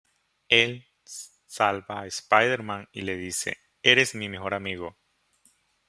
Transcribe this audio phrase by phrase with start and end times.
[0.49, 4.97] Él salva a Spider-Man y le dice: "Eres mi mejor amigo".